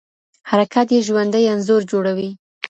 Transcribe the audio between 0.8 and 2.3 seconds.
یې ژوندی انځور جوړوي.